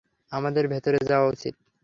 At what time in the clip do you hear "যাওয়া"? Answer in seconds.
1.09-1.27